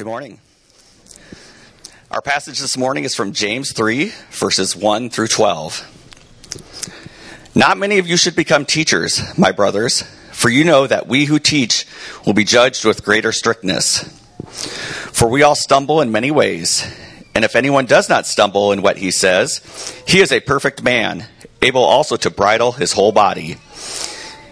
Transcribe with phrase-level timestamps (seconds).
[0.00, 0.40] Good morning.
[2.10, 7.50] Our passage this morning is from James 3, verses 1 through 12.
[7.54, 10.00] Not many of you should become teachers, my brothers,
[10.32, 11.84] for you know that we who teach
[12.24, 13.98] will be judged with greater strictness.
[15.12, 16.82] For we all stumble in many ways,
[17.34, 21.26] and if anyone does not stumble in what he says, he is a perfect man,
[21.60, 23.58] able also to bridle his whole body.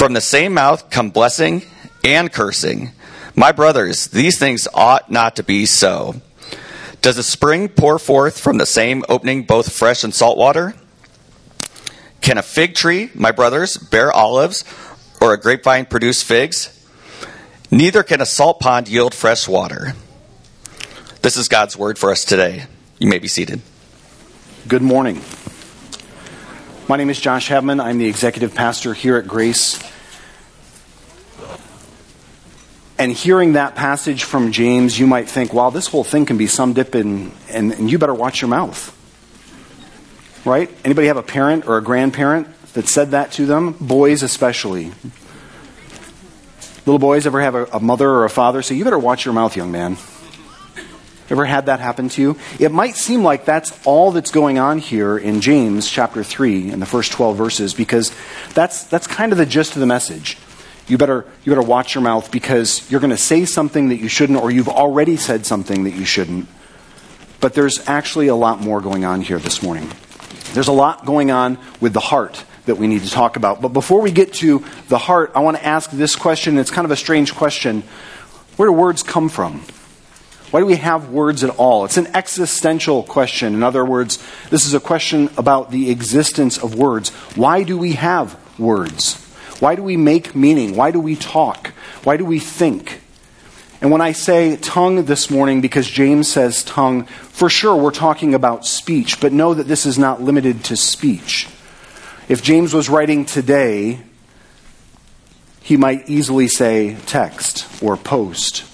[0.00, 1.62] From the same mouth come blessing
[2.02, 2.92] and cursing.
[3.36, 6.22] My brothers, these things ought not to be so.
[7.02, 10.72] Does a spring pour forth from the same opening both fresh and salt water?
[12.22, 14.64] Can a fig tree, my brothers, bear olives,
[15.20, 16.82] or a grapevine produce figs?
[17.70, 19.92] Neither can a salt pond yield fresh water.
[21.20, 22.64] This is God's word for us today.
[22.98, 23.60] You may be seated.
[24.66, 25.20] Good morning.
[26.90, 27.80] My name is Josh Hebman.
[27.80, 29.80] I'm the executive pastor here at Grace.
[32.98, 36.48] And hearing that passage from James, you might think, wow, this whole thing can be
[36.48, 38.90] summed up in, and, and you better watch your mouth.
[40.44, 40.68] Right?
[40.84, 43.76] Anybody have a parent or a grandparent that said that to them?
[43.80, 44.90] Boys, especially.
[46.86, 49.32] Little boys ever have a, a mother or a father say, you better watch your
[49.32, 49.96] mouth, young man?
[51.30, 52.36] Ever had that happen to you?
[52.58, 56.80] It might seem like that's all that's going on here in James chapter 3 in
[56.80, 58.12] the first 12 verses because
[58.52, 60.36] that's, that's kind of the gist of the message.
[60.88, 64.08] You better, you better watch your mouth because you're going to say something that you
[64.08, 66.48] shouldn't or you've already said something that you shouldn't.
[67.38, 69.88] But there's actually a lot more going on here this morning.
[70.52, 73.62] There's a lot going on with the heart that we need to talk about.
[73.62, 76.58] But before we get to the heart, I want to ask this question.
[76.58, 77.84] It's kind of a strange question.
[78.56, 79.62] Where do words come from?
[80.50, 81.84] Why do we have words at all?
[81.84, 83.54] It's an existential question.
[83.54, 84.18] In other words,
[84.50, 87.10] this is a question about the existence of words.
[87.36, 89.14] Why do we have words?
[89.60, 90.74] Why do we make meaning?
[90.74, 91.68] Why do we talk?
[92.02, 93.00] Why do we think?
[93.80, 98.34] And when I say tongue this morning, because James says tongue, for sure we're talking
[98.34, 101.48] about speech, but know that this is not limited to speech.
[102.28, 104.00] If James was writing today,
[105.62, 108.64] he might easily say text or post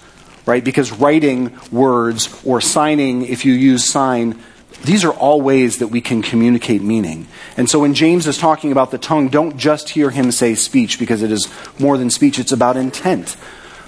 [0.46, 0.64] right?
[0.64, 4.40] Because writing words or signing, if you use sign,
[4.84, 7.26] these are all ways that we can communicate meaning.
[7.56, 10.98] And so when James is talking about the tongue, don't just hear him say speech
[10.98, 11.48] because it is
[11.78, 13.36] more than speech, it's about intent.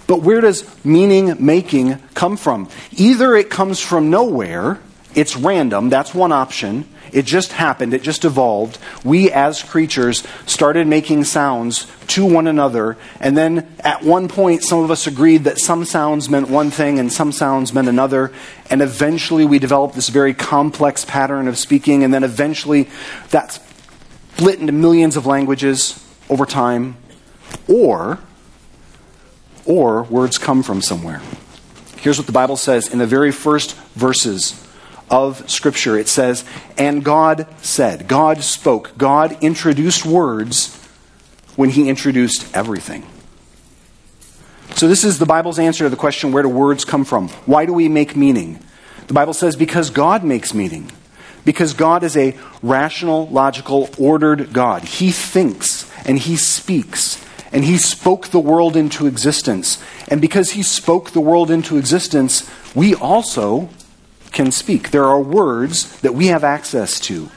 [0.07, 2.69] But where does meaning making come from?
[2.93, 4.81] Either it comes from nowhere,
[5.15, 6.89] it's random, that's one option.
[7.13, 8.79] It just happened, it just evolved.
[9.05, 14.81] We as creatures started making sounds to one another, and then at one point, some
[14.81, 18.33] of us agreed that some sounds meant one thing and some sounds meant another,
[18.71, 22.89] and eventually we developed this very complex pattern of speaking, and then eventually
[23.31, 23.61] that's
[24.39, 26.97] split into millions of languages over time.
[27.67, 28.21] Or,
[29.65, 31.21] or words come from somewhere.
[31.97, 34.65] Here's what the Bible says in the very first verses
[35.11, 35.99] of Scripture.
[35.99, 36.45] It says,
[36.77, 40.75] And God said, God spoke, God introduced words
[41.57, 43.07] when He introduced everything.
[44.75, 47.29] So, this is the Bible's answer to the question where do words come from?
[47.47, 48.61] Why do we make meaning?
[49.09, 50.91] The Bible says because God makes meaning.
[51.45, 54.85] Because God is a rational, logical, ordered God.
[54.85, 57.25] He thinks and He speaks.
[57.51, 59.83] And He spoke the world into existence.
[60.09, 63.71] And because He spoke the world into existence, we also
[64.33, 64.91] can speak.
[64.91, 67.31] There are words that we have access to.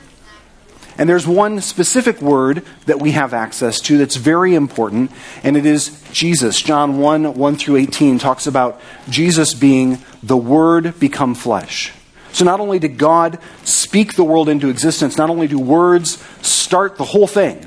[0.97, 5.11] And there's one specific word that we have access to that's very important,
[5.43, 6.61] and it is Jesus.
[6.61, 8.79] John 1 1 through 18 talks about
[9.09, 11.93] Jesus being the Word become flesh.
[12.33, 16.97] So not only did God speak the world into existence, not only do words start
[16.97, 17.65] the whole thing,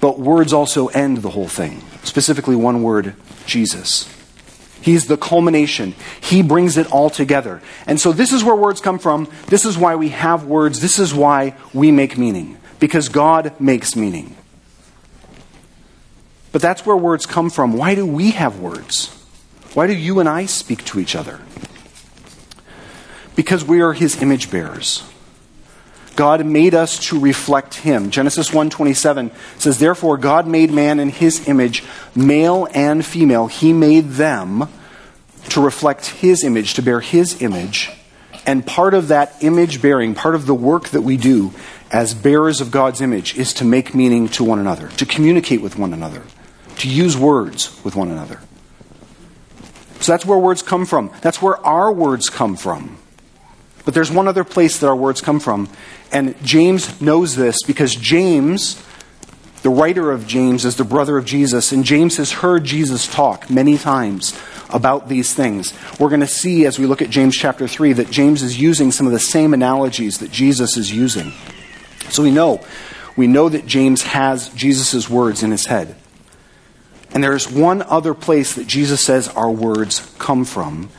[0.00, 1.82] but words also end the whole thing.
[2.02, 3.14] Specifically, one word,
[3.46, 4.08] Jesus.
[4.82, 5.94] He's the culmination.
[6.20, 7.62] He brings it all together.
[7.86, 9.28] And so this is where words come from.
[9.46, 10.80] This is why we have words.
[10.80, 12.58] This is why we make meaning.
[12.80, 14.36] Because God makes meaning.
[16.50, 17.72] But that's where words come from.
[17.74, 19.06] Why do we have words?
[19.74, 21.40] Why do you and I speak to each other?
[23.36, 25.04] Because we are his image bearers.
[26.16, 28.10] God made us to reflect him.
[28.10, 31.82] Genesis 1:27 says therefore God made man in his image,
[32.14, 33.46] male and female.
[33.46, 34.68] He made them
[35.48, 37.90] to reflect his image, to bear his image.
[38.44, 41.52] And part of that image bearing, part of the work that we do
[41.90, 45.78] as bearers of God's image is to make meaning to one another, to communicate with
[45.78, 46.22] one another,
[46.78, 48.40] to use words with one another.
[50.00, 51.12] So that's where words come from.
[51.20, 52.98] That's where our words come from.
[53.84, 55.68] But there's one other place that our words come from.
[56.12, 58.80] And James knows this because James,
[59.62, 61.72] the writer of James, is the brother of Jesus.
[61.72, 64.38] And James has heard Jesus talk many times
[64.68, 65.72] about these things.
[65.98, 68.92] We're going to see as we look at James chapter 3 that James is using
[68.92, 71.32] some of the same analogies that Jesus is using.
[72.10, 72.62] So we know,
[73.16, 75.96] we know that James has Jesus' words in his head.
[77.14, 80.90] And there's one other place that Jesus says our words come from.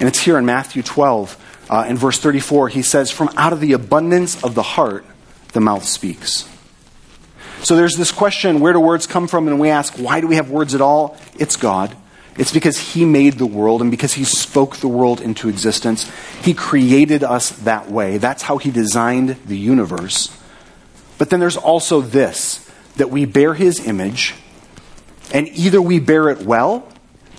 [0.00, 3.60] And it's here in Matthew 12 uh, in verse 34, he says, From out of
[3.60, 5.04] the abundance of the heart,
[5.52, 6.48] the mouth speaks.
[7.62, 9.48] So there's this question where do words come from?
[9.48, 11.16] And we ask, why do we have words at all?
[11.38, 11.96] It's God.
[12.36, 16.10] It's because He made the world and because He spoke the world into existence.
[16.40, 18.18] He created us that way.
[18.18, 20.34] That's how He designed the universe.
[21.18, 22.64] But then there's also this
[22.96, 24.34] that we bear His image,
[25.32, 26.88] and either we bear it well,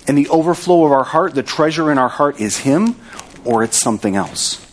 [0.06, 2.94] and the overflow of our heart, the treasure in our heart is Him,
[3.44, 4.66] or it's something else.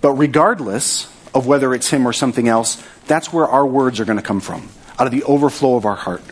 [0.00, 4.18] But regardless of whether it's him or something else, that's where our words are going
[4.18, 4.68] to come from,
[4.98, 6.22] out of the overflow of our heart.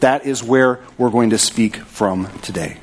[0.00, 2.78] That is where we're going to speak from today.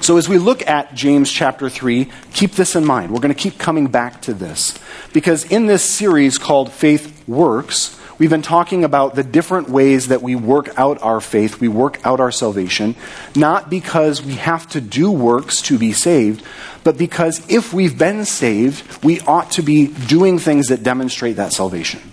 [0.00, 3.12] So, as we look at James chapter 3, keep this in mind.
[3.12, 4.78] We're going to keep coming back to this.
[5.12, 10.20] Because in this series called Faith Works, We've been talking about the different ways that
[10.20, 12.94] we work out our faith, we work out our salvation,
[13.34, 16.44] not because we have to do works to be saved,
[16.84, 21.54] but because if we've been saved, we ought to be doing things that demonstrate that
[21.54, 22.12] salvation.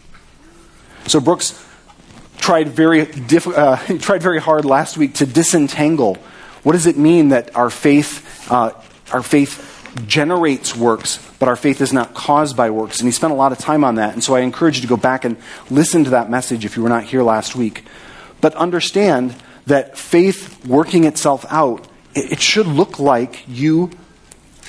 [1.08, 1.62] So Brooks
[2.38, 6.18] tried very, diff- uh, tried very hard last week to disentangle
[6.64, 8.72] what does it mean that our faith, uh,
[9.14, 13.00] our faith generates works, but our faith is not caused by works.
[13.00, 14.14] And he spent a lot of time on that.
[14.14, 15.38] And so I encourage you to go back and
[15.70, 17.84] listen to that message if you were not here last week.
[18.42, 19.36] But understand
[19.66, 23.92] that faith working itself out, it should look like you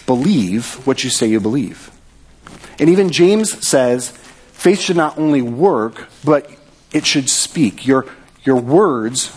[0.07, 1.91] believe what you say you believe.
[2.79, 4.11] And even James says
[4.53, 6.51] faith should not only work, but
[6.93, 7.87] it should speak.
[7.87, 8.07] Your,
[8.45, 9.33] your words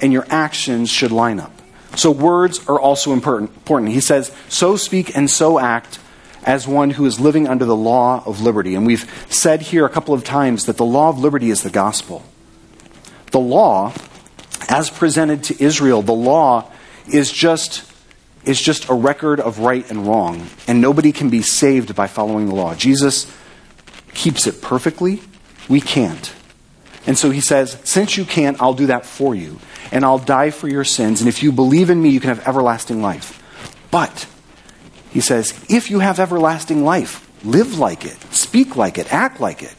[0.00, 1.53] and your actions should line up.
[1.96, 3.90] So words are also important.
[3.90, 5.98] He says, so speak and so act
[6.44, 8.74] as one who is living under the law of liberty.
[8.74, 11.70] And we've said here a couple of times that the law of liberty is the
[11.70, 12.22] gospel.
[13.30, 13.92] The law,
[14.68, 16.70] as presented to Israel, the law
[17.10, 17.90] is just,
[18.44, 20.48] is just a record of right and wrong.
[20.68, 22.74] And nobody can be saved by following the law.
[22.74, 23.32] Jesus
[24.12, 25.22] keeps it perfectly.
[25.68, 26.32] We can't.
[27.06, 29.58] And so he says, Since you can't, I'll do that for you
[29.94, 31.20] and I'll die for your sins.
[31.20, 33.40] And if you believe in me, you can have everlasting life.
[33.92, 34.26] But,
[35.10, 39.62] he says, if you have everlasting life, live like it, speak like it, act like
[39.62, 39.74] it.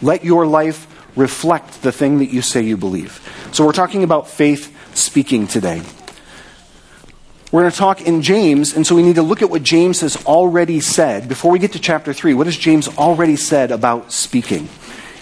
[0.00, 3.20] Let your life reflect the thing that you say you believe.
[3.52, 5.82] So we're talking about faith speaking today.
[7.50, 10.00] We're going to talk in James, and so we need to look at what James
[10.02, 11.28] has already said.
[11.28, 14.68] Before we get to chapter 3, what has James already said about speaking?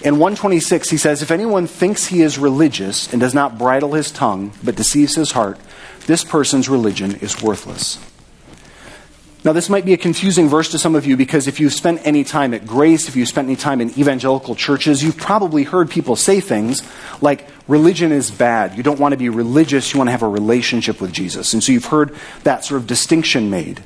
[0.04, 4.12] In 126, he says, If anyone thinks he is religious and does not bridle his
[4.12, 5.58] tongue, but deceives his heart,
[6.06, 7.99] this person's religion is worthless.
[9.44, 12.02] Now, this might be a confusing verse to some of you because if you've spent
[12.04, 15.90] any time at Grace, if you've spent any time in evangelical churches, you've probably heard
[15.90, 16.82] people say things
[17.23, 18.76] like, religion is bad.
[18.76, 21.54] You don't want to be religious, you want to have a relationship with Jesus.
[21.54, 23.82] And so you've heard that sort of distinction made.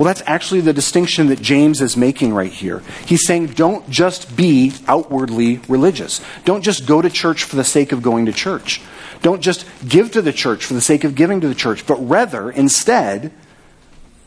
[0.00, 2.82] Well, that's actually the distinction that James is making right here.
[3.04, 6.22] He's saying don't just be outwardly religious.
[6.46, 8.80] Don't just go to church for the sake of going to church.
[9.20, 11.96] Don't just give to the church for the sake of giving to the church, but
[11.96, 13.30] rather, instead,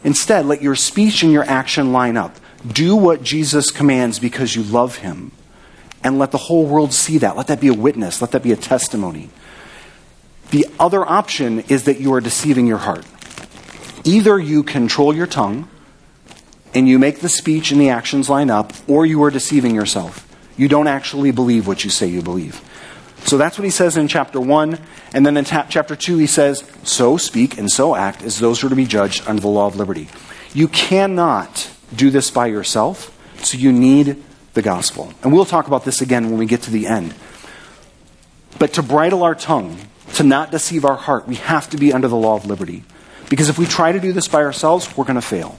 [0.04, 2.36] instead, let your speech and your action line up.
[2.68, 5.32] Do what Jesus commands because you love him.
[6.04, 7.36] And let the whole world see that.
[7.36, 8.22] Let that be a witness.
[8.22, 9.32] Let that be a testimony.
[10.52, 13.08] The other option is that you are deceiving your heart.
[14.04, 15.70] Either you control your tongue
[16.74, 20.28] and you make the speech and the actions line up, or you are deceiving yourself.
[20.58, 22.62] You don't actually believe what you say you believe.
[23.26, 24.80] So that's what he says in chapter 1.
[25.14, 28.60] And then in ta- chapter 2, he says, So speak and so act as those
[28.60, 30.10] who are to be judged under the law of liberty.
[30.54, 34.22] You cannot do this by yourself, so you need
[34.54, 35.14] the gospel.
[35.24, 37.16] And we'll talk about this again when we get to the end.
[38.60, 39.78] But to bridle our tongue,
[40.16, 42.84] to not deceive our heart, we have to be under the law of liberty.
[43.30, 45.58] Because if we try to do this by ourselves, we're going to fail.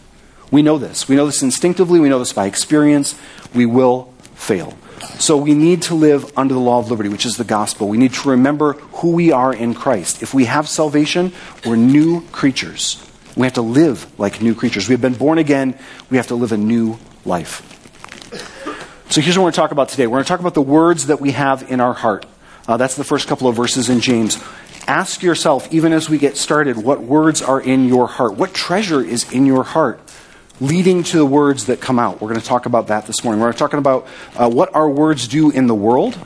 [0.50, 1.08] We know this.
[1.08, 1.98] We know this instinctively.
[1.98, 3.14] We know this by experience.
[3.54, 4.76] We will fail.
[5.18, 7.88] So we need to live under the law of liberty, which is the gospel.
[7.88, 10.22] We need to remember who we are in Christ.
[10.22, 11.32] If we have salvation,
[11.64, 13.04] we're new creatures.
[13.36, 14.88] We have to live like new creatures.
[14.88, 15.78] We have been born again.
[16.10, 17.70] We have to live a new life.
[19.10, 20.06] So here's what we're going to talk about today.
[20.06, 22.26] We're going to talk about the words that we have in our heart.
[22.66, 24.42] Uh, that's the first couple of verses in James.
[24.86, 28.34] Ask yourself, even as we get started, what words are in your heart?
[28.34, 30.00] What treasure is in your heart?
[30.60, 32.20] leading to the words that come out.
[32.20, 33.40] We're going to talk about that this morning.
[33.40, 36.18] We're talking about uh, what our words do in the world,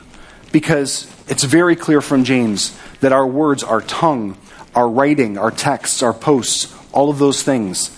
[0.52, 4.36] because it's very clear from James that our words, our tongue,
[4.74, 7.96] our writing, our texts, our posts, all of those things,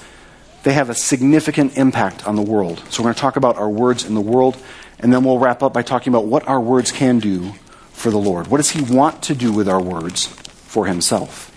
[0.63, 2.83] they have a significant impact on the world.
[2.91, 4.57] So we're going to talk about our words in the world,
[4.99, 7.53] and then we'll wrap up by talking about what our words can do
[7.93, 8.47] for the Lord.
[8.47, 10.27] What does He want to do with our words
[10.71, 11.51] for Himself?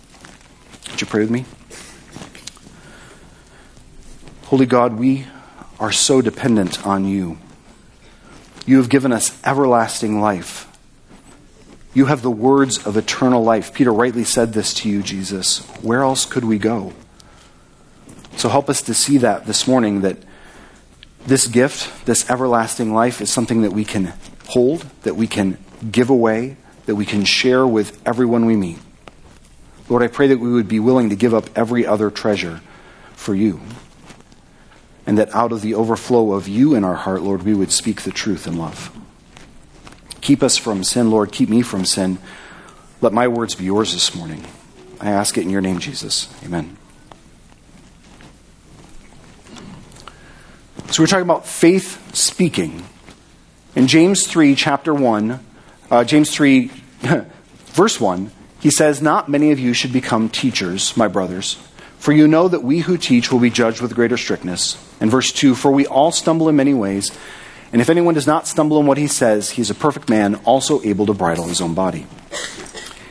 [0.89, 1.45] Would you pray with me?
[4.45, 5.27] Holy God, we
[5.79, 7.37] are so dependent on you.
[8.65, 10.67] You have given us everlasting life.
[11.93, 13.71] You have the words of eternal life.
[13.71, 15.59] Peter rightly said this to you, Jesus.
[15.83, 16.93] Where else could we go?
[18.37, 20.17] So help us to see that this morning that
[21.27, 24.13] this gift, this everlasting life, is something that we can
[24.47, 25.59] hold, that we can
[25.91, 28.79] give away, that we can share with everyone we meet.
[29.89, 32.61] Lord, I pray that we would be willing to give up every other treasure
[33.13, 33.61] for you
[35.05, 38.01] and that out of the overflow of you in our heart, Lord, we would speak
[38.01, 38.95] the truth in love.
[40.21, 41.31] Keep us from sin, Lord.
[41.31, 42.17] Keep me from sin.
[43.01, 44.45] Let my words be yours this morning.
[45.01, 46.33] I ask it in your name, Jesus.
[46.45, 46.77] Amen.
[50.91, 52.85] So we're talking about faith speaking.
[53.75, 55.39] In James 3, chapter 1,
[55.91, 56.71] uh, James 3,
[57.65, 58.31] verse 1,
[58.63, 61.57] he says, Not many of you should become teachers, my brothers
[62.03, 64.77] for you know that we who teach will be judged with greater strictness.
[64.99, 67.17] And verse 2 For we all stumble in many ways,
[67.71, 70.35] and if anyone does not stumble in what he says, he is a perfect man,
[70.43, 72.05] also able to bridle his own body.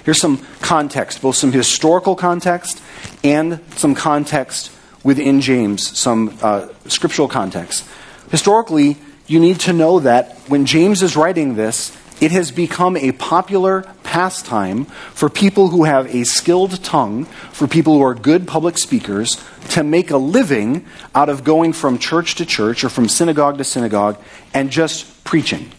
[0.05, 2.83] Here's some context, both some historical context
[3.25, 4.71] and some context
[5.03, 7.89] within James, some uh, scriptural context.
[8.31, 13.11] Historically, you need to know that when James is writing this, it has become a
[13.11, 18.79] popular pastime for people who have a skilled tongue, for people who are good public
[18.79, 20.87] speakers, to make a living
[21.17, 24.17] out of going from church to church or from synagogue to synagogue
[24.55, 25.73] and just preaching.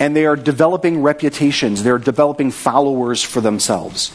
[0.00, 4.12] And they are developing reputations, they're developing followers for themselves.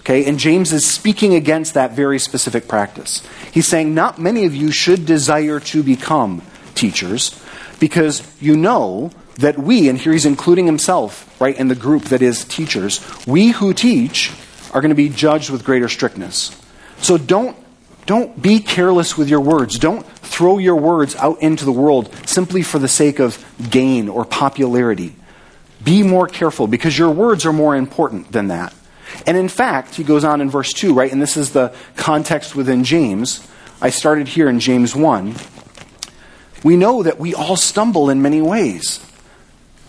[0.00, 3.26] Okay, and James is speaking against that very specific practice.
[3.50, 6.42] He's saying, Not many of you should desire to become
[6.74, 7.38] teachers
[7.80, 12.22] because you know that we, and here he's including himself, right, in the group that
[12.22, 14.32] is teachers, we who teach
[14.72, 16.60] are going to be judged with greater strictness.
[16.98, 17.56] So don't,
[18.06, 19.78] don't be careless with your words.
[19.78, 24.24] Don't throw your words out into the world simply for the sake of gain or
[24.24, 25.14] popularity.
[25.84, 28.74] Be more careful because your words are more important than that.
[29.24, 32.56] And in fact, he goes on in verse 2, right, and this is the context
[32.56, 33.46] within James.
[33.80, 35.34] I started here in James 1.
[36.64, 39.07] We know that we all stumble in many ways.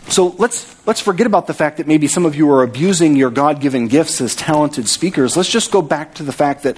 [0.08, 3.30] So let's, let's forget about the fact that maybe some of you are abusing your
[3.30, 5.38] God given gifts as talented speakers.
[5.38, 6.78] Let's just go back to the fact that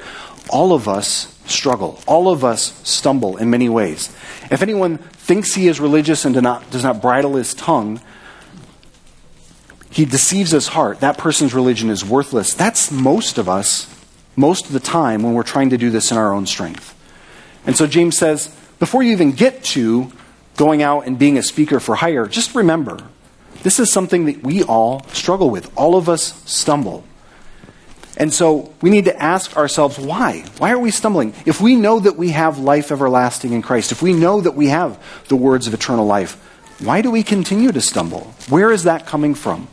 [0.50, 2.00] all of us struggle.
[2.08, 4.10] All of us stumble in many ways.
[4.50, 8.02] If anyone thinks he is religious and do not, does not bridle his tongue,
[9.92, 11.00] he deceives his heart.
[11.02, 12.54] That person's religion is worthless.
[12.54, 13.88] That's most of us,
[14.36, 16.98] most of the time, when we're trying to do this in our own strength.
[17.66, 20.12] And so James says, before you even get to
[20.58, 23.00] going out and being a speaker for hire, just remember
[23.64, 25.72] this is something that we all struggle with.
[25.78, 27.04] All of us stumble.
[28.18, 30.46] And so we need to ask ourselves why?
[30.58, 31.34] Why are we stumbling?
[31.46, 34.68] If we know that we have life everlasting in Christ, if we know that we
[34.68, 36.34] have the words of eternal life,
[36.80, 38.34] why do we continue to stumble?
[38.50, 39.68] Where is that coming from?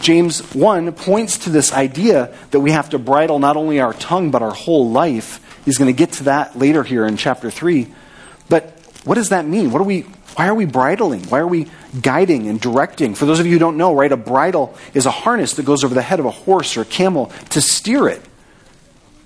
[0.00, 4.30] James 1 points to this idea that we have to bridle not only our tongue,
[4.30, 5.44] but our whole life.
[5.64, 7.92] He's going to get to that later here in chapter 3.
[8.48, 8.77] But
[9.08, 9.70] what does that mean?
[9.70, 10.02] What are we,
[10.36, 11.22] why are we bridling?
[11.30, 13.14] Why are we guiding and directing?
[13.14, 15.82] For those of you who don't know, right, a bridle is a harness that goes
[15.82, 18.20] over the head of a horse or a camel to steer it.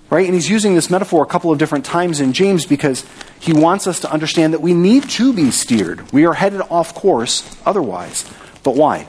[0.09, 0.25] Right?
[0.25, 3.03] And he's using this metaphor a couple of different times in James because
[3.41, 6.09] he wants us to understand that we need to be steered.
[6.13, 8.23] We are headed off course otherwise.
[8.63, 9.07] But why?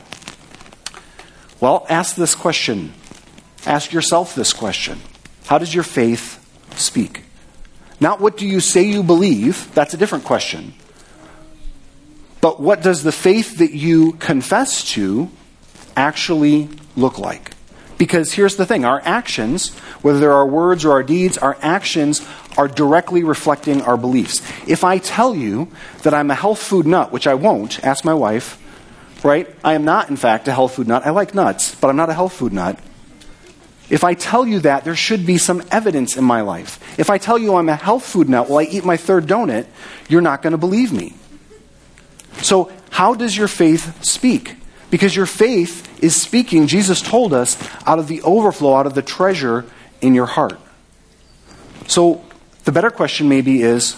[1.61, 2.95] Well, ask this question.
[3.65, 4.99] Ask yourself this question
[5.47, 7.23] How does your faith speak?
[8.01, 10.75] Not what do you say you believe, that's a different question.
[12.41, 15.31] But what does the faith that you confess to
[15.97, 17.53] actually look like?
[17.97, 22.27] Because here's the thing our actions, whether they're our words or our deeds, our actions
[22.59, 24.43] are directly reflecting our beliefs.
[24.69, 25.69] If I tell you
[26.03, 28.61] that I'm a health food nut, which I won't, ask my wife,
[29.25, 29.49] right?
[29.65, 31.07] I am not, in fact, a health food nut.
[31.07, 32.79] I like nuts, but I'm not a health food nut.
[33.91, 36.81] If I tell you that, there should be some evidence in my life.
[36.99, 39.67] If I tell you I'm a health food nut while I eat my third donut,
[40.09, 41.15] you're not going to believe me.
[42.43, 44.57] So, how does your faith speak?
[44.91, 49.03] Because your faith is speaking, Jesus told us, out of the overflow, out of the
[49.03, 49.65] treasure
[50.01, 50.59] in your heart.
[51.87, 52.25] So,
[52.65, 53.95] the better question maybe is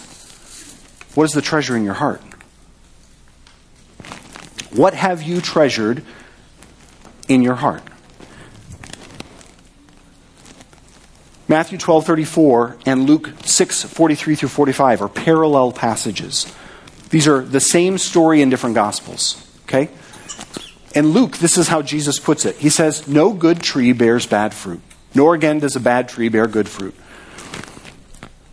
[1.15, 2.21] what is the treasure in your heart?
[4.71, 6.03] What have you treasured
[7.27, 7.83] in your heart?
[11.49, 16.45] Matthew 12:34 and Luke 6:43 through 45 are parallel passages.
[17.09, 19.89] These are the same story in different gospels, okay?
[20.93, 22.57] In Luke, this is how Jesus puts it.
[22.57, 24.81] He says, "No good tree bears bad fruit,
[25.15, 26.95] nor again does a bad tree bear good fruit.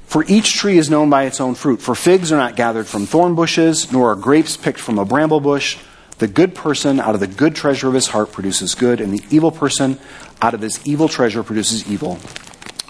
[0.07, 1.83] For each tree is known by its own fruit.
[1.83, 5.41] For figs are not gathered from thorn bushes, nor are grapes picked from a bramble
[5.41, 5.79] bush."
[6.19, 9.25] The good person out of the good treasure of his heart produces good, and the
[9.31, 9.99] evil person
[10.41, 12.21] out of his evil treasure produces evil.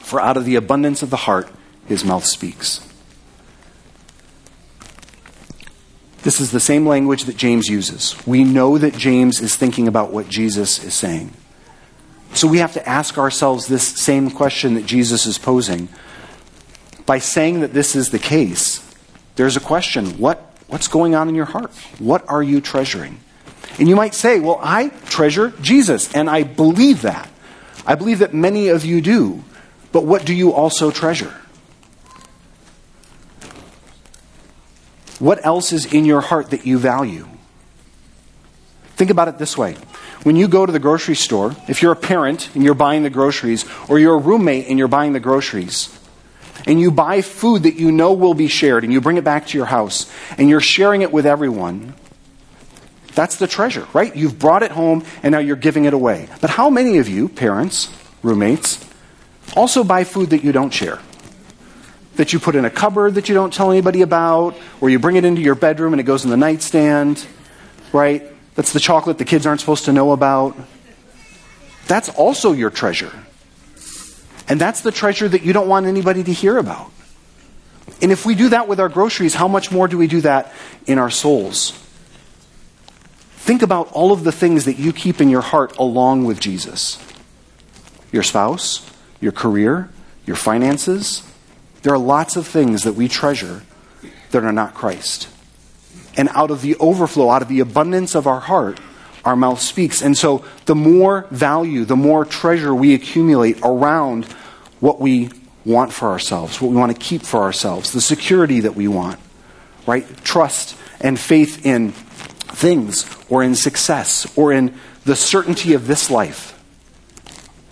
[0.04, 1.48] For out of the abundance of the heart,
[1.86, 2.86] his mouth speaks.
[6.22, 8.14] This is the same language that James uses.
[8.26, 11.32] We know that James is thinking about what Jesus is saying.
[12.34, 15.88] So we have to ask ourselves this same question that Jesus is posing.
[17.06, 18.86] By saying that this is the case,
[19.36, 21.72] there's a question what, what's going on in your heart?
[21.98, 23.20] What are you treasuring?
[23.78, 27.28] And you might say, well, I treasure Jesus, and I believe that.
[27.86, 29.42] I believe that many of you do.
[29.94, 31.32] But what do you also treasure?
[35.20, 37.28] What else is in your heart that you value?
[38.96, 39.74] Think about it this way.
[40.24, 43.10] When you go to the grocery store, if you're a parent and you're buying the
[43.10, 45.96] groceries, or you're a roommate and you're buying the groceries,
[46.66, 49.46] and you buy food that you know will be shared, and you bring it back
[49.46, 51.94] to your house, and you're sharing it with everyone,
[53.14, 54.16] that's the treasure, right?
[54.16, 56.28] You've brought it home, and now you're giving it away.
[56.40, 58.84] But how many of you, parents, roommates,
[59.56, 61.00] also buy food that you don't share?
[62.16, 65.16] that you put in a cupboard that you don't tell anybody about, or you bring
[65.16, 67.26] it into your bedroom and it goes in the nightstand,
[67.92, 68.24] right?
[68.54, 70.56] That's the chocolate the kids aren't supposed to know about.
[71.86, 73.12] That's also your treasure.
[74.48, 76.90] And that's the treasure that you don't want anybody to hear about.
[78.00, 80.52] And if we do that with our groceries, how much more do we do that
[80.86, 81.72] in our souls?
[83.36, 86.98] Think about all of the things that you keep in your heart along with Jesus
[88.12, 88.88] your spouse,
[89.24, 89.88] your career,
[90.26, 91.22] your finances,
[91.82, 93.62] there are lots of things that we treasure
[94.30, 95.28] that are not Christ.
[96.14, 98.80] And out of the overflow, out of the abundance of our heart,
[99.24, 100.02] our mouth speaks.
[100.02, 104.26] And so the more value, the more treasure we accumulate around
[104.80, 105.30] what we
[105.64, 109.18] want for ourselves, what we want to keep for ourselves, the security that we want,
[109.86, 110.06] right?
[110.22, 114.74] Trust and faith in things or in success or in
[115.06, 116.50] the certainty of this life.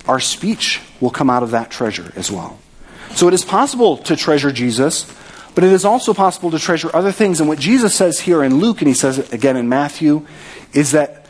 [0.08, 2.58] Our speech will come out of that treasure as well.
[3.10, 5.12] So it is possible to treasure Jesus,
[5.54, 7.40] but it is also possible to treasure other things.
[7.40, 10.24] And what Jesus says here in Luke, and he says it again in Matthew,
[10.72, 11.26] is that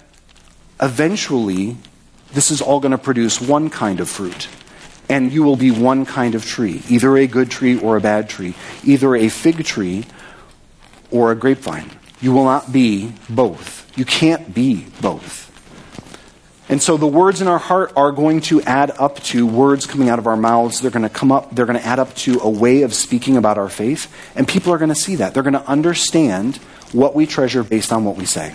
[0.81, 1.79] eventually
[2.35, 4.49] this is all going to produce one kind of fruit.
[5.09, 8.29] And you will be one kind of tree, either a good tree or a bad
[8.29, 8.55] tree,
[8.85, 10.05] either a fig tree
[11.11, 11.91] or a grapevine.
[12.21, 13.91] You will not be both.
[13.97, 15.52] You can't be both.
[16.69, 20.09] And so the words in our heart are going to add up to words coming
[20.09, 20.81] out of our mouths.
[20.81, 23.37] They're going to come up, they're going to add up to a way of speaking
[23.37, 24.13] about our faith.
[24.37, 25.35] And people are going to see that.
[25.35, 26.57] They're going to understand
[26.93, 28.55] what we treasure based on what we say.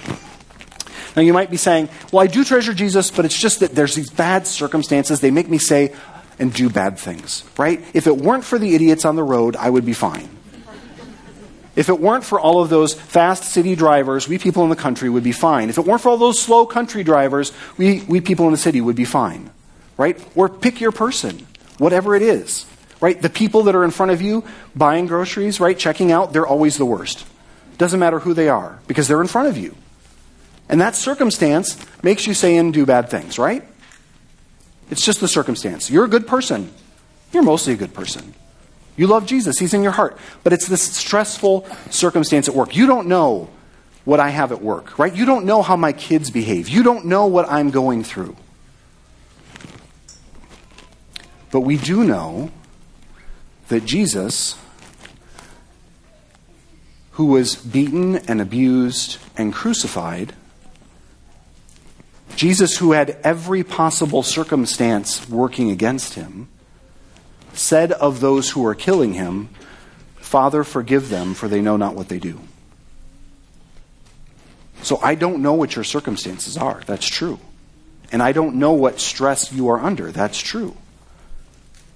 [1.15, 3.95] Now you might be saying, well, I do treasure Jesus, but it's just that there's
[3.95, 5.19] these bad circumstances.
[5.19, 5.95] They make me say
[6.39, 7.83] and do bad things, right?
[7.93, 10.29] If it weren't for the idiots on the road, I would be fine.
[11.77, 15.11] If it weren't for all of those fast city drivers, we people in the country
[15.11, 15.69] would be fine.
[15.69, 18.81] If it weren't for all those slow country drivers, we, we people in the city
[18.81, 19.51] would be fine.
[19.95, 20.19] Right?
[20.35, 21.45] Or pick your person,
[21.77, 22.65] whatever it is.
[22.99, 23.21] Right?
[23.21, 24.43] The people that are in front of you
[24.75, 27.27] buying groceries, right, checking out, they're always the worst.
[27.77, 29.75] Doesn't matter who they are, because they're in front of you.
[30.69, 33.63] And that circumstance makes you say and do bad things, right?
[34.89, 35.91] It's just the circumstance.
[35.91, 36.73] You're a good person.
[37.31, 38.33] You're mostly a good person.
[38.97, 40.17] You love Jesus, He's in your heart.
[40.43, 42.75] But it's this stressful circumstance at work.
[42.75, 43.49] You don't know
[44.03, 45.15] what I have at work, right?
[45.15, 46.67] You don't know how my kids behave.
[46.67, 48.35] You don't know what I'm going through.
[51.51, 52.51] But we do know
[53.67, 54.57] that Jesus,
[57.11, 60.33] who was beaten and abused and crucified,
[62.35, 66.47] Jesus, who had every possible circumstance working against him,
[67.57, 69.49] said of those who were killing him,
[70.15, 72.39] Father, forgive them, for they know not what they do.
[74.83, 76.81] So I don't know what your circumstances are.
[76.85, 77.39] That's true.
[78.11, 80.11] And I don't know what stress you are under.
[80.11, 80.77] That's true.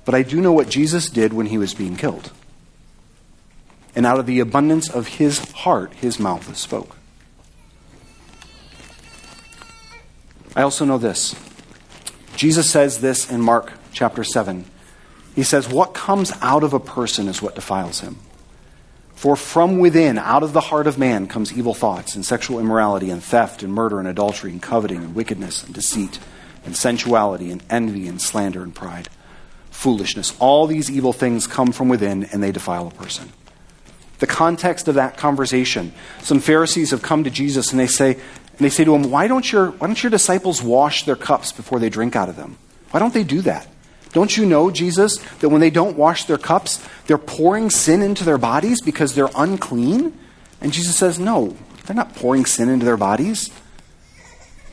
[0.03, 2.31] But I do know what Jesus did when he was being killed.
[3.95, 6.95] And out of the abundance of his heart, his mouth spoke.
[10.55, 11.35] I also know this.
[12.35, 14.65] Jesus says this in Mark chapter 7.
[15.35, 18.17] He says, What comes out of a person is what defiles him.
[19.15, 23.11] For from within, out of the heart of man, comes evil thoughts and sexual immorality
[23.11, 26.19] and theft and murder and adultery and coveting and wickedness and deceit
[26.65, 29.09] and sensuality and envy and slander and pride.
[29.69, 30.35] Foolishness.
[30.39, 33.31] All these evil things come from within and they defile a person.
[34.19, 38.59] The context of that conversation, some Pharisees have come to Jesus and they say, and
[38.59, 41.79] they say to him, why don't, your, why don't your disciples wash their cups before
[41.79, 42.57] they drink out of them?
[42.91, 43.67] Why don't they do that?
[44.13, 48.23] Don't you know, Jesus, that when they don't wash their cups, they're pouring sin into
[48.23, 50.17] their bodies because they're unclean?
[50.59, 53.49] And Jesus says, No, they're not pouring sin into their bodies.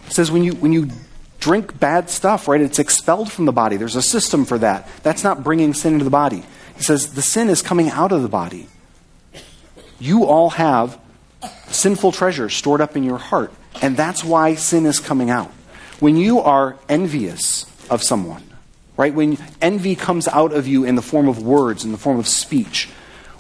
[0.07, 0.89] He says, when you, when you
[1.39, 3.77] drink bad stuff, right, it's expelled from the body.
[3.77, 4.89] There's a system for that.
[5.03, 6.45] That's not bringing sin into the body.
[6.77, 8.69] He says, the sin is coming out of the body.
[9.99, 10.99] You all have
[11.67, 15.51] sinful treasures stored up in your heart, and that's why sin is coming out.
[16.01, 18.48] When you are envious of someone,
[18.99, 19.15] right?
[19.15, 22.29] When envy comes out of you in the form of words, in the form of
[22.29, 22.91] speech,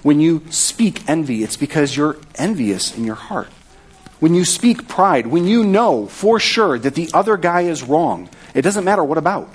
[0.02, 3.48] when you speak envy, it's because you're envious in your heart.
[4.20, 8.30] When you speak pride, when you know for sure that the other guy is wrong,
[8.54, 9.52] it doesn't matter what about.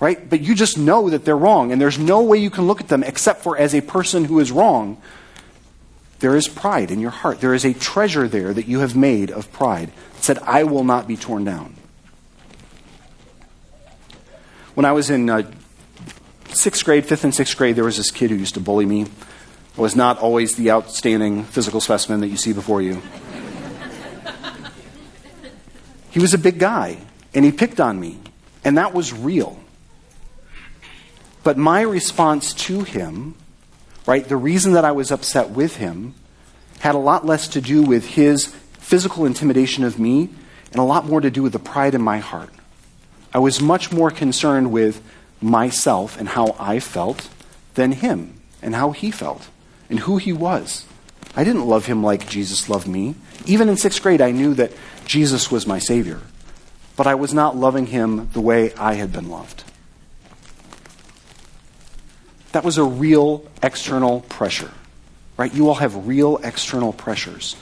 [0.00, 0.30] Right?
[0.30, 2.86] But you just know that they're wrong, and there's no way you can look at
[2.86, 5.02] them except for as a person who is wrong.
[6.20, 7.40] There is pride in your heart.
[7.40, 9.90] There is a treasure there that you have made of pride.
[10.16, 11.74] It said, I will not be torn down.
[14.78, 15.42] When I was in uh,
[16.50, 19.06] sixth grade, fifth and sixth grade, there was this kid who used to bully me.
[19.76, 23.02] I was not always the outstanding physical specimen that you see before you.
[26.10, 26.98] he was a big guy,
[27.34, 28.20] and he picked on me,
[28.64, 29.58] and that was real.
[31.42, 33.34] But my response to him,
[34.06, 36.14] right, the reason that I was upset with him,
[36.78, 40.28] had a lot less to do with his physical intimidation of me
[40.70, 42.50] and a lot more to do with the pride in my heart.
[43.32, 45.02] I was much more concerned with
[45.40, 47.28] myself and how I felt
[47.74, 49.48] than him and how he felt
[49.90, 50.84] and who he was.
[51.36, 53.14] I didn't love him like Jesus loved me.
[53.46, 54.72] Even in sixth grade, I knew that
[55.04, 56.20] Jesus was my Savior,
[56.96, 59.64] but I was not loving him the way I had been loved.
[62.52, 64.72] That was a real external pressure,
[65.36, 65.52] right?
[65.52, 67.56] You all have real external pressures.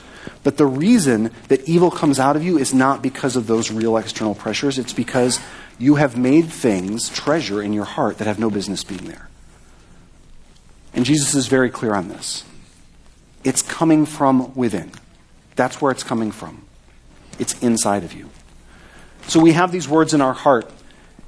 [0.47, 3.97] But the reason that evil comes out of you is not because of those real
[3.97, 4.79] external pressures.
[4.79, 5.41] It's because
[5.77, 9.27] you have made things treasure in your heart that have no business being there.
[10.93, 12.45] And Jesus is very clear on this.
[13.43, 14.93] It's coming from within.
[15.57, 16.65] That's where it's coming from.
[17.37, 18.29] It's inside of you.
[19.27, 20.71] So we have these words in our heart.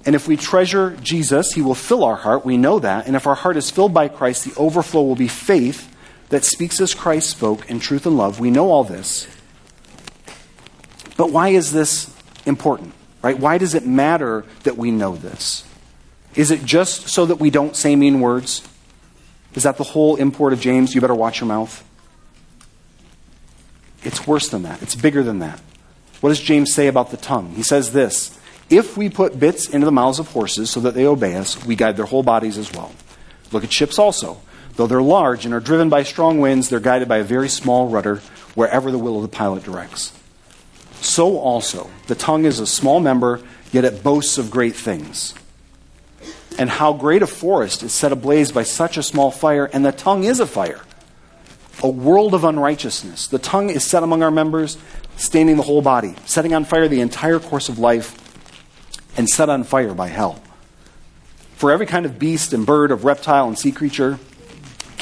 [0.05, 2.45] And if we treasure Jesus, he will fill our heart.
[2.45, 3.05] We know that.
[3.05, 5.88] And if our heart is filled by Christ, the overflow will be faith
[6.29, 8.39] that speaks as Christ spoke in truth and love.
[8.39, 9.27] We know all this.
[11.17, 12.15] But why is this
[12.45, 12.93] important?
[13.21, 13.37] Right?
[13.37, 15.65] Why does it matter that we know this?
[16.35, 18.67] Is it just so that we don't say mean words?
[19.55, 20.95] Is that the whole import of James?
[20.95, 21.83] You better watch your mouth.
[24.03, 24.81] It's worse than that.
[24.81, 25.59] It's bigger than that.
[26.21, 27.53] What does James say about the tongue?
[27.55, 28.37] He says this
[28.69, 31.75] If we put bits into the mouths of horses so that they obey us, we
[31.75, 32.91] guide their whole bodies as well.
[33.51, 34.39] Look at ships also.
[34.79, 37.89] Though they're large and are driven by strong winds, they're guided by a very small
[37.89, 38.21] rudder
[38.55, 40.17] wherever the will of the pilot directs.
[41.01, 43.41] So also, the tongue is a small member,
[43.73, 45.35] yet it boasts of great things.
[46.57, 49.91] And how great a forest is set ablaze by such a small fire, and the
[49.91, 50.79] tongue is a fire,
[51.83, 53.27] a world of unrighteousness.
[53.27, 54.77] The tongue is set among our members,
[55.17, 58.15] staining the whole body, setting on fire the entire course of life,
[59.17, 60.41] and set on fire by hell.
[61.57, 64.19] For every kind of beast and bird, of reptile and sea creature,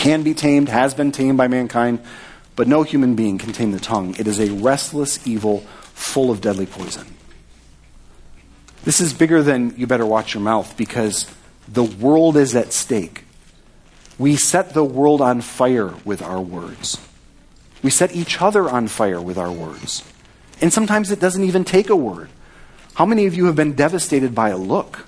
[0.08, 2.00] can be tamed, has been tamed by mankind,
[2.56, 4.15] but no human being can tame the tongue.
[4.17, 5.60] It is a restless evil
[5.93, 7.06] full of deadly poison.
[8.86, 11.30] This is bigger than you better watch your mouth because
[11.67, 13.26] the world is at stake.
[14.17, 16.98] We set the world on fire with our words.
[17.84, 20.10] We set each other on fire with our words.
[20.62, 22.30] And sometimes it doesn't even take a word.
[22.93, 25.06] How many of you have been devastated by a look?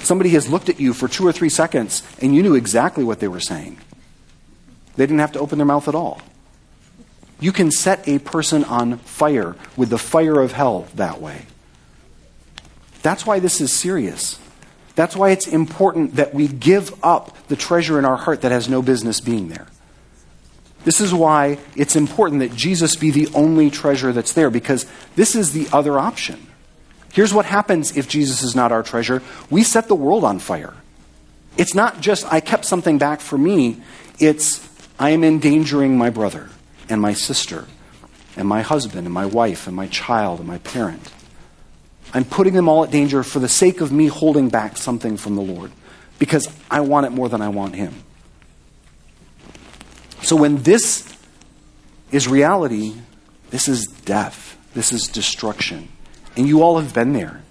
[0.00, 3.20] Somebody has looked at you for two or three seconds and you knew exactly what
[3.20, 3.78] they were saying.
[4.96, 6.20] They didn't have to open their mouth at all.
[7.40, 11.46] You can set a person on fire with the fire of hell that way.
[13.02, 14.40] That's why this is serious.
[14.96, 18.68] That's why it's important that we give up the treasure in our heart that has
[18.68, 19.68] no business being there.
[20.84, 25.36] This is why it's important that Jesus be the only treasure that's there, because this
[25.36, 26.47] is the other option.
[27.12, 30.74] Here's what happens if Jesus is not our treasure we set the world on fire.
[31.56, 33.82] It's not just, I kept something back for me,
[34.18, 34.66] it's,
[34.98, 36.48] I am endangering my brother
[36.88, 37.66] and my sister
[38.36, 41.12] and my husband and my wife and my child and my parent.
[42.14, 45.34] I'm putting them all at danger for the sake of me holding back something from
[45.34, 45.72] the Lord
[46.18, 47.94] because I want it more than I want Him.
[50.22, 51.12] So when this
[52.10, 52.94] is reality,
[53.50, 55.88] this is death, this is destruction.
[56.38, 57.42] And you all have been there.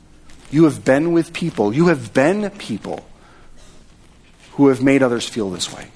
[0.49, 3.05] You have been with people, you have been people
[4.53, 5.89] who have made others feel this way.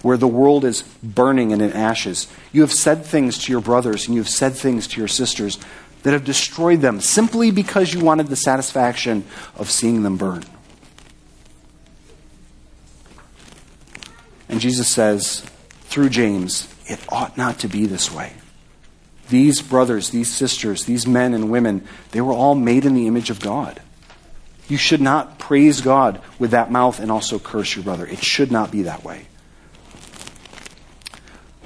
[0.00, 2.28] Where the world is burning and in ashes.
[2.52, 5.58] You have said things to your brothers and you have said things to your sisters
[6.04, 9.24] that have destroyed them simply because you wanted the satisfaction
[9.56, 10.44] of seeing them burn.
[14.48, 15.40] And Jesus says
[15.82, 18.32] through James, it ought not to be this way.
[19.28, 23.30] These brothers, these sisters, these men and women, they were all made in the image
[23.30, 23.80] of God.
[24.68, 28.06] You should not praise God with that mouth and also curse your brother.
[28.06, 29.26] It should not be that way.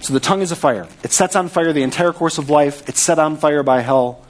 [0.00, 0.88] So the tongue is a fire.
[1.04, 2.88] It sets on fire the entire course of life.
[2.88, 4.24] It's set on fire by hell.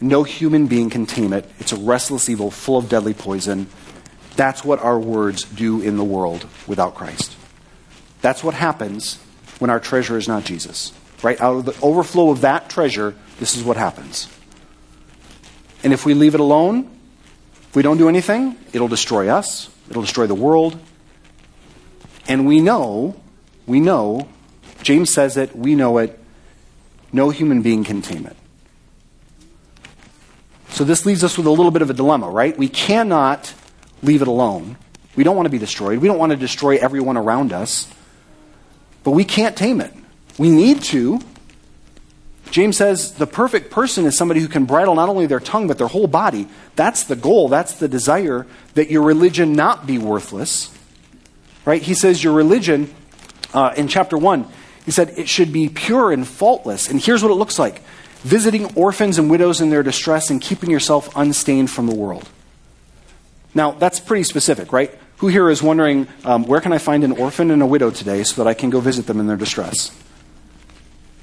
[0.00, 1.48] No human being can tame it.
[1.58, 3.68] It's a restless evil full of deadly poison.
[4.36, 7.36] That's what our words do in the world without Christ.
[8.20, 9.16] That's what happens
[9.58, 10.92] when our treasure is not Jesus.
[11.24, 11.40] Right?
[11.40, 14.28] Out of the overflow of that treasure, this is what happens.
[15.82, 16.90] And if we leave it alone,
[17.68, 20.78] if we don't do anything, it'll destroy us, it'll destroy the world.
[22.28, 23.20] And we know,
[23.66, 24.28] we know,
[24.82, 26.18] James says it, we know it,
[27.12, 28.36] no human being can tame it.
[30.70, 32.56] So this leaves us with a little bit of a dilemma, right?
[32.56, 33.54] We cannot
[34.02, 34.76] leave it alone.
[35.16, 36.00] We don't want to be destroyed.
[36.00, 37.88] We don't want to destroy everyone around us.
[39.04, 39.94] But we can't tame it.
[40.38, 41.20] We need to.
[42.50, 45.78] James says the perfect person is somebody who can bridle not only their tongue, but
[45.78, 46.48] their whole body.
[46.76, 47.48] That's the goal.
[47.48, 50.72] That's the desire that your religion not be worthless.
[51.64, 51.82] Right?
[51.82, 52.94] He says your religion,
[53.52, 54.46] uh, in chapter 1,
[54.84, 56.88] he said it should be pure and faultless.
[56.88, 57.82] And here's what it looks like
[58.20, 62.28] visiting orphans and widows in their distress and keeping yourself unstained from the world.
[63.54, 64.90] Now, that's pretty specific, right?
[65.18, 68.24] Who here is wondering, um, where can I find an orphan and a widow today
[68.24, 69.90] so that I can go visit them in their distress?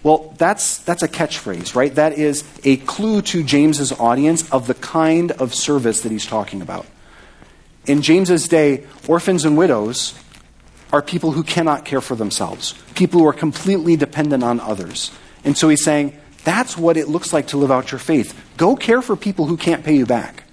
[0.04, 1.94] Well, that's, that's a catchphrase, right?
[1.94, 6.62] That is a clue to James's audience of the kind of service that he's talking
[6.62, 6.88] about.
[7.86, 10.16] In James's day, orphans and widows
[10.92, 15.12] are people who cannot care for themselves, people who are completely dependent on others.
[15.44, 18.38] And so he's saying, that's what it looks like to live out your faith.
[18.58, 20.44] Go care for people who can't pay you back.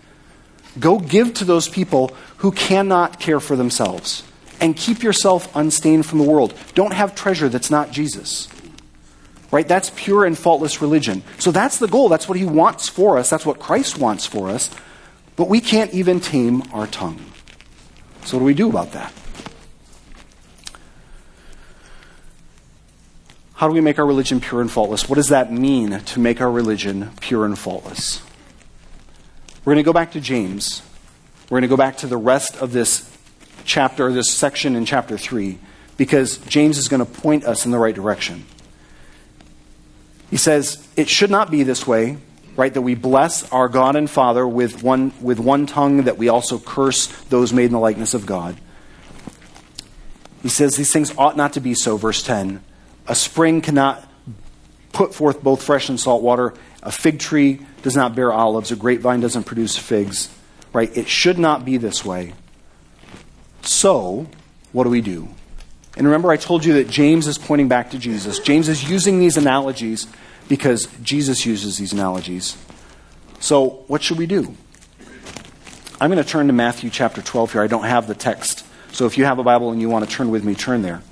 [0.79, 4.23] Go give to those people who cannot care for themselves.
[4.61, 6.55] And keep yourself unstained from the world.
[6.75, 8.49] Don't have treasure that's not Jesus.
[9.51, 9.67] Right?
[9.67, 11.23] That's pure and faultless religion.
[11.39, 12.09] So that's the goal.
[12.09, 13.31] That's what he wants for us.
[13.31, 14.71] That's what Christ wants for us.
[15.37, 17.25] But we can't even tame our tongue.
[18.25, 19.13] So what do we do about that?
[23.55, 25.09] How do we make our religion pure and faultless?
[25.09, 28.23] What does that mean to make our religion pure and faultless?
[29.65, 30.83] We're going to go back to James.
[31.45, 33.11] We're going to go back to the rest of this
[33.65, 35.59] chapter, this section in chapter 3,
[35.97, 38.45] because James is going to point us in the right direction.
[40.31, 42.19] He says, It should not be this way,
[42.57, 42.73] right?
[42.73, 46.59] That we bless our God and Father with one, with one tongue, that we also
[46.59, 48.59] curse those made in the likeness of God.
[50.43, 52.63] He says these things ought not to be so, verse 10.
[53.07, 54.09] A spring cannot
[54.93, 56.55] put forth both fresh and salt water.
[56.83, 58.71] A fig tree does not bear olives.
[58.71, 60.35] A grapevine doesn't produce figs.
[60.73, 60.95] Right?
[60.97, 62.35] It should not be this way.
[63.63, 64.27] So,
[64.73, 65.29] what do we do?
[65.99, 68.39] And remember, I told you that James is pointing back to Jesus.
[68.39, 70.07] James is using these analogies
[70.49, 72.57] because Jesus uses these analogies.
[73.41, 74.55] So, what should we do?
[76.01, 77.63] I'm going to turn to Matthew chapter 12 here.
[77.63, 78.65] I don't have the text.
[78.93, 81.03] So, if you have a Bible and you want to turn with me, turn there.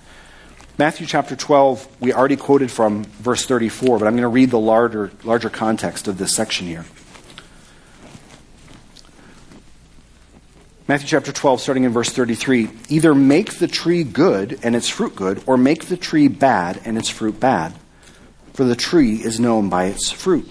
[0.79, 4.61] Matthew chapter 12, we already quoted from verse 34, but I'm going to read the
[4.61, 6.85] larger, larger context of this section here.
[10.89, 15.17] Matthew chapter 12, starting in verse 33 either make the tree good and its fruit
[15.17, 17.75] good, or make the tree bad and its fruit bad.
[18.53, 20.49] For the tree is known by its fruit.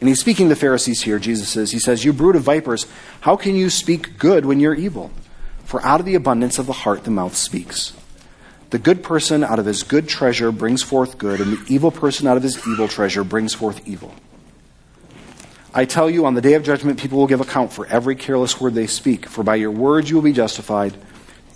[0.00, 1.70] And he's speaking to the Pharisees here, Jesus says.
[1.70, 2.86] He says, You brood of vipers,
[3.20, 5.12] how can you speak good when you're evil?
[5.64, 7.92] For out of the abundance of the heart the mouth speaks.
[8.70, 12.26] The good person out of his good treasure brings forth good, and the evil person
[12.26, 14.12] out of his evil treasure brings forth evil.
[15.76, 18.58] I tell you, on the day of judgment, people will give account for every careless
[18.58, 19.26] word they speak.
[19.26, 20.94] For by your words you will be justified,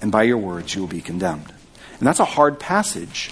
[0.03, 1.51] and by your words you will be condemned.
[1.99, 3.31] And that's a hard passage.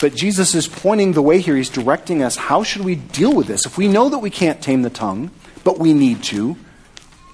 [0.00, 1.54] But Jesus is pointing the way here.
[1.54, 2.34] He's directing us.
[2.34, 3.64] How should we deal with this?
[3.66, 5.30] If we know that we can't tame the tongue,
[5.62, 6.56] but we need to,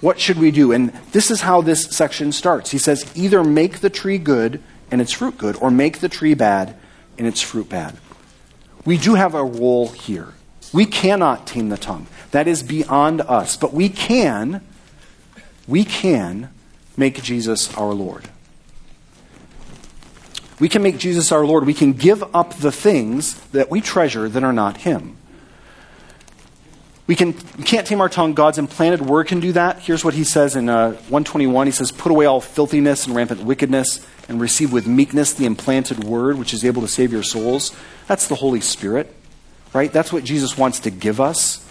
[0.03, 0.71] what should we do?
[0.71, 2.71] And this is how this section starts.
[2.71, 6.35] He says, either make the tree good and its fruit good, or make the tree
[6.35, 6.77] bad
[7.17, 7.97] and its fruit bad.
[8.85, 10.35] We do have a role here.
[10.73, 12.07] We cannot tame the tongue.
[12.31, 13.57] That is beyond us.
[13.57, 14.63] But we can,
[15.67, 16.51] we can
[16.97, 18.29] make Jesus our Lord.
[20.59, 21.67] We can make Jesus our Lord.
[21.67, 25.17] We can give up the things that we treasure that are not Him.
[27.07, 28.33] We, can, we can't tame our tongue.
[28.33, 29.81] God's implanted word can do that.
[29.81, 31.67] Here's what he says in uh, 121.
[31.67, 36.05] He says, Put away all filthiness and rampant wickedness, and receive with meekness the implanted
[36.05, 37.75] word, which is able to save your souls.
[38.07, 39.13] That's the Holy Spirit,
[39.73, 39.93] right?
[39.93, 41.67] That's what Jesus wants to give us.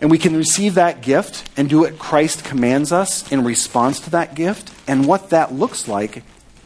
[0.00, 4.10] And we can receive that gift and do what Christ commands us in response to
[4.10, 4.72] that gift.
[4.86, 6.22] And what that looks like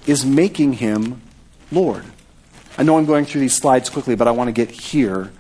[0.07, 1.23] is making him
[1.71, 2.05] Lord.
[2.77, 5.33] I know I'm going through these slides quickly, but I want to get here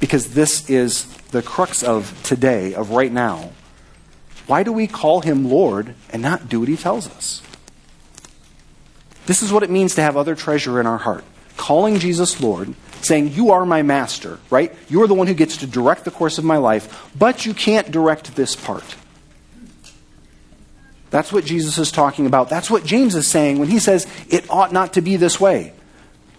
[0.00, 3.50] because this is the crux of today, of right now.
[4.46, 7.42] Why do we call him Lord and not do what he tells us?
[9.26, 11.24] This is what it means to have other treasure in our heart.
[11.58, 14.74] Calling Jesus Lord saying, You are my master, right?
[14.88, 17.90] You're the one who gets to direct the course of my life, but you can't
[17.90, 18.96] direct this part.
[21.10, 22.48] That's what Jesus is talking about.
[22.48, 25.72] That's what James is saying when he says it ought not to be this way.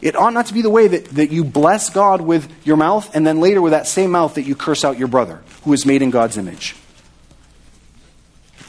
[0.02, 3.14] It ought not to be the way that, that you bless God with your mouth
[3.14, 5.86] and then later with that same mouth that you curse out your brother who is
[5.86, 6.76] made in God's image.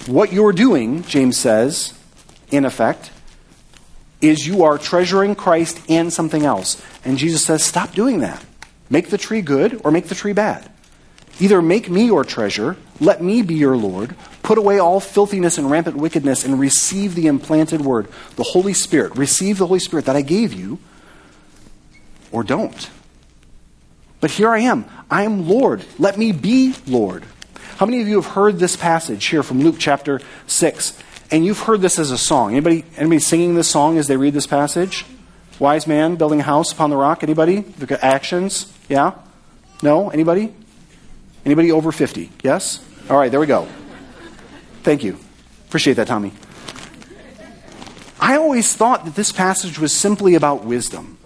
[0.07, 1.95] What you're doing, James says,
[2.51, 3.13] in effect,
[4.21, 6.83] is you are treasuring Christ and something else.
[7.05, 8.45] And Jesus says, stop doing that.
[8.91, 10.71] Make the tree good or make the tree bad.
[11.39, 15.71] Either make me your treasure, let me be your Lord, put away all filthiness and
[15.71, 19.17] rampant wickedness, and receive the implanted word, the Holy Spirit.
[19.17, 20.79] Receive the Holy Spirit that I gave you,
[22.31, 22.91] or don't.
[24.21, 24.85] But here I am.
[25.11, 25.83] I am Lord.
[25.99, 27.25] Let me be Lord.
[27.79, 30.99] How many of you have heard this passage here from Luke chapter 6?
[31.31, 32.53] And you've heard this as a song.
[32.53, 35.07] Anybody, anybody singing this song as they read this passage?
[35.61, 37.23] Wise man building a house upon the rock.
[37.23, 37.65] Anybody?
[38.03, 38.73] Actions?
[38.89, 39.15] Yeah?
[39.83, 40.11] No?
[40.11, 40.53] Anybody?
[41.45, 42.31] Anybody over 50?
[42.43, 42.85] Yes?
[43.09, 43.69] All right, there we go.
[44.83, 45.19] Thank you.
[45.69, 46.33] Appreciate that, Tommy.
[48.19, 51.19] I always thought that this passage was simply about wisdom.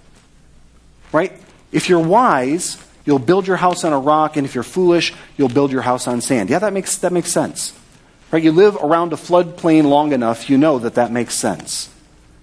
[1.13, 1.33] Right?
[1.73, 5.49] If you're wise, you'll build your house on a rock, and if you're foolish, you'll
[5.49, 6.51] build your house on sand.
[6.51, 7.79] Yeah, that makes, that makes sense.
[8.35, 8.43] Right?
[8.43, 11.89] You live around a floodplain long enough, you know that that makes sense.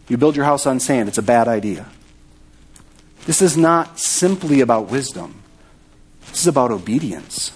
[0.07, 1.85] You build your house on sand, it's a bad idea.
[3.25, 5.43] This is not simply about wisdom,
[6.29, 7.51] this is about obedience.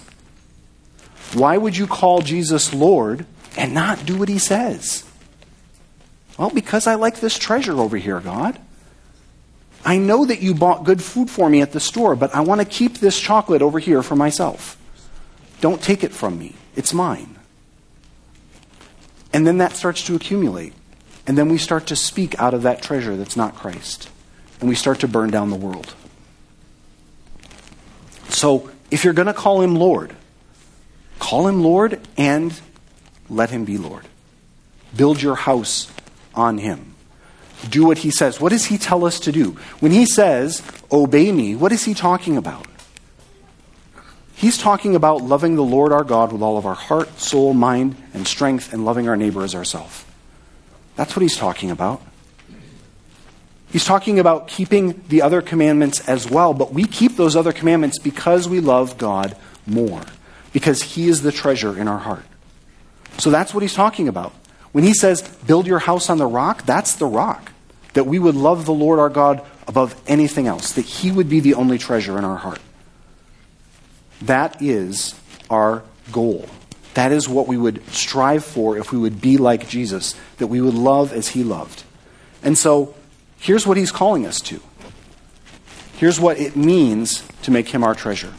[1.32, 3.24] Why would you call Jesus Lord
[3.56, 5.04] and not do what he says?
[6.36, 8.58] Well, because I like this treasure over here, God.
[9.82, 12.60] I know that you bought good food for me at the store, but I want
[12.60, 14.76] to keep this chocolate over here for myself.
[15.62, 16.54] Don't take it from me.
[16.74, 17.35] It's mine.
[19.32, 20.72] And then that starts to accumulate.
[21.26, 24.08] And then we start to speak out of that treasure that's not Christ.
[24.60, 25.94] And we start to burn down the world.
[28.28, 30.14] So, if you're going to call him Lord,
[31.18, 32.58] call him Lord and
[33.28, 34.04] let him be Lord.
[34.96, 35.90] Build your house
[36.34, 36.94] on him.
[37.68, 38.40] Do what he says.
[38.40, 39.52] What does he tell us to do?
[39.80, 40.62] When he says,
[40.92, 42.66] obey me, what is he talking about?
[44.36, 47.96] He's talking about loving the Lord our God with all of our heart, soul, mind,
[48.12, 50.04] and strength, and loving our neighbor as ourselves.
[50.94, 52.02] That's what he's talking about.
[53.70, 57.98] He's talking about keeping the other commandments as well, but we keep those other commandments
[57.98, 60.02] because we love God more,
[60.52, 62.24] because he is the treasure in our heart.
[63.16, 64.34] So that's what he's talking about.
[64.72, 67.52] When he says, build your house on the rock, that's the rock.
[67.94, 71.40] That we would love the Lord our God above anything else, that he would be
[71.40, 72.60] the only treasure in our heart.
[74.26, 75.14] That is
[75.50, 76.46] our goal.
[76.94, 80.60] That is what we would strive for if we would be like Jesus, that we
[80.60, 81.84] would love as he loved.
[82.42, 82.94] And so,
[83.38, 84.60] here's what he's calling us to.
[85.96, 88.32] Here's what it means to make him our treasure.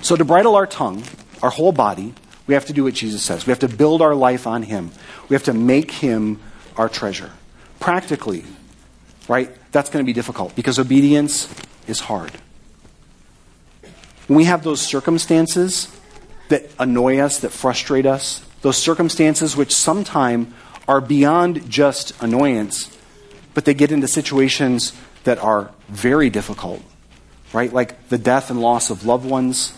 [0.00, 1.02] So, to bridle our tongue,
[1.42, 2.14] our whole body,
[2.46, 3.46] we have to do what Jesus says.
[3.46, 4.90] We have to build our life on him.
[5.28, 6.40] We have to make him
[6.76, 7.32] our treasure.
[7.80, 8.44] Practically,
[9.28, 9.50] right?
[9.72, 11.52] That's going to be difficult because obedience
[11.86, 12.32] is hard.
[14.30, 15.88] When we have those circumstances
[16.50, 20.54] that annoy us, that frustrate us, those circumstances which sometimes
[20.86, 22.96] are beyond just annoyance,
[23.54, 24.92] but they get into situations
[25.24, 26.80] that are very difficult,
[27.52, 27.72] right?
[27.72, 29.72] Like the death and loss of loved ones,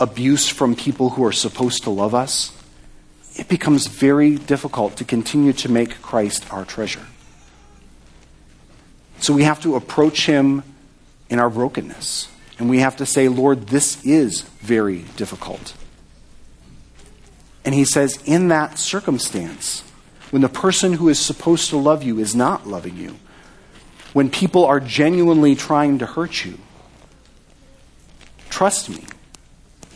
[0.00, 2.56] abuse from people who are supposed to love us.
[3.36, 7.06] It becomes very difficult to continue to make Christ our treasure.
[9.18, 10.62] So we have to approach Him
[11.28, 12.28] in our brokenness.
[12.60, 15.74] And we have to say, Lord, this is very difficult.
[17.64, 19.80] And He says, in that circumstance,
[20.28, 23.16] when the person who is supposed to love you is not loving you,
[24.12, 26.58] when people are genuinely trying to hurt you,
[28.50, 29.04] trust me.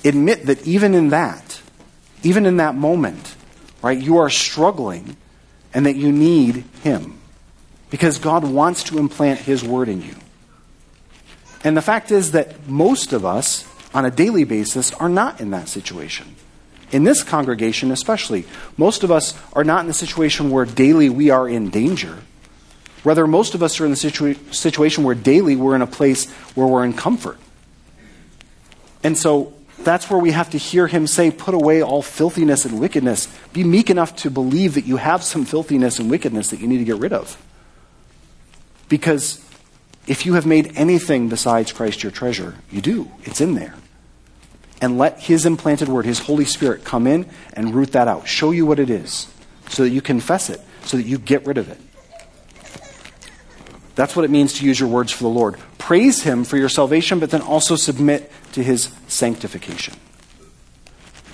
[0.03, 1.61] Admit that even in that,
[2.23, 3.37] even in that moment,
[3.83, 5.19] right, you are struggling
[5.75, 7.21] and that you need Him.
[7.91, 10.15] Because God wants to implant His word in you.
[11.65, 15.51] And the fact is that most of us, on a daily basis, are not in
[15.51, 16.37] that situation
[16.95, 18.45] in this congregation especially,
[18.77, 22.19] most of us are not in the situation where daily we are in danger.
[23.03, 26.31] Rather, most of us are in the situa- situation where daily we're in a place
[26.55, 27.37] where we're in comfort.
[29.03, 32.79] And so that's where we have to hear him say, Put away all filthiness and
[32.79, 33.27] wickedness.
[33.53, 36.79] Be meek enough to believe that you have some filthiness and wickedness that you need
[36.79, 37.37] to get rid of.
[38.89, 39.44] Because
[40.07, 43.11] if you have made anything besides Christ your treasure, you do.
[43.23, 43.75] It's in there
[44.81, 48.29] and let His implanted word, His Holy Spirit, come in and root that out.
[48.29, 49.29] Show you what it is
[49.69, 51.79] so that you confess it, so that you get rid of it.
[53.95, 55.57] That's what it means to use your words for the Lord.
[55.79, 59.95] Praise Him for your salvation, but then also submit to His sanctification.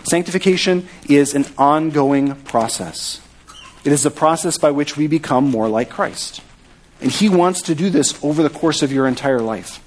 [0.04, 3.20] Sanctification is an ongoing process.
[3.84, 6.42] It is a process by which we become more like Christ.
[7.00, 9.82] And He wants to do this over the course of your entire life.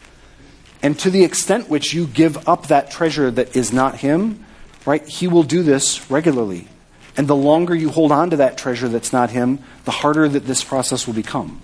[0.82, 4.46] And to the extent which you give up that treasure that is not Him,
[4.86, 6.68] right, He will do this regularly.
[7.16, 10.46] And the longer you hold on to that treasure that's not Him, the harder that
[10.46, 11.62] this process will become.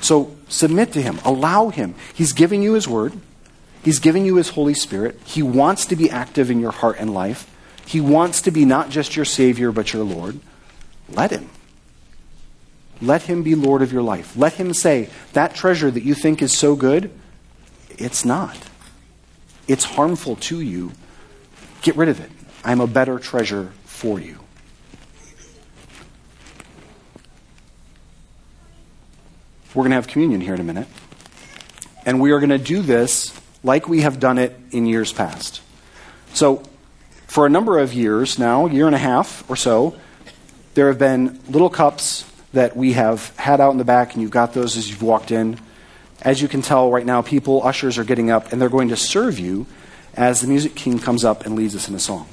[0.00, 1.94] So submit to Him, allow Him.
[2.14, 3.14] He's giving you His Word,
[3.82, 5.18] He's giving you His Holy Spirit.
[5.24, 7.50] He wants to be active in your heart and life.
[7.86, 10.38] He wants to be not just your Savior, but your Lord.
[11.08, 11.48] Let Him.
[13.02, 14.36] Let Him be Lord of your life.
[14.36, 17.10] Let Him say, that treasure that you think is so good,
[17.90, 18.56] it's not.
[19.68, 20.92] It's harmful to you.
[21.82, 22.30] Get rid of it.
[22.64, 24.38] I'm a better treasure for you.
[29.74, 30.88] We're going to have communion here in a minute.
[32.04, 35.60] And we are going to do this like we have done it in years past.
[36.32, 36.62] So,
[37.26, 39.96] for a number of years now, a year and a half or so,
[40.74, 44.30] there have been little cups that we have had out in the back, and you've
[44.30, 45.58] got those as you've walked in.
[46.22, 48.96] As you can tell right now, people, ushers are getting up and they're going to
[48.96, 49.66] serve you
[50.14, 52.28] as the music king comes up and leads us in a song.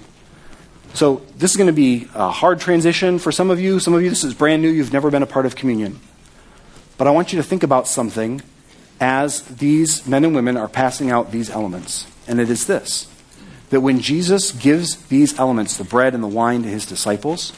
[0.94, 3.80] So this is going to be a hard transition for some of you.
[3.80, 4.70] Some of you, this is brand new.
[4.70, 6.00] You've never been a part of communion.
[6.98, 8.42] But I want you to think about something
[9.00, 12.08] as these men and women are passing out these elements.
[12.28, 13.08] And it is this
[13.70, 17.52] that when Jesus gives these elements, the bread and the wine, to his disciples,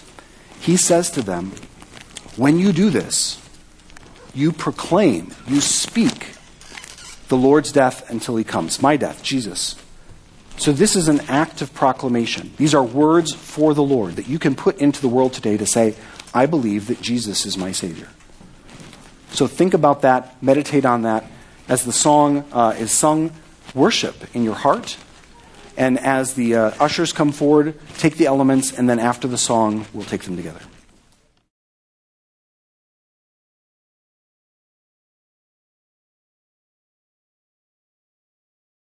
[0.59, 1.53] he says to them,
[2.39, 3.37] When you do this,
[4.33, 6.35] you proclaim, you speak
[7.27, 8.81] the Lord's death until he comes.
[8.81, 9.75] My death, Jesus.
[10.55, 12.53] So this is an act of proclamation.
[12.55, 15.65] These are words for the Lord that you can put into the world today to
[15.65, 15.95] say,
[16.33, 18.07] I believe that Jesus is my Savior.
[19.31, 21.25] So think about that, meditate on that.
[21.67, 23.33] As the song uh, is sung,
[23.75, 24.95] worship in your heart.
[25.75, 29.87] And as the uh, ushers come forward, take the elements, and then after the song,
[29.93, 30.61] we'll take them together.